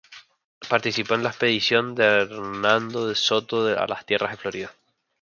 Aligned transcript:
Participó 0.67 1.13
en 1.13 1.21
la 1.21 1.29
expedición 1.29 1.93
de 1.93 2.03
Hernando 2.03 3.07
de 3.07 3.13
Soto 3.13 3.67
a 3.67 3.85
las 3.85 4.03
tierras 4.03 4.31
de 4.31 4.37
Florida. 4.37 4.71